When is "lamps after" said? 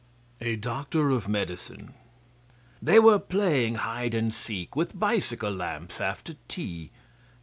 5.53-6.37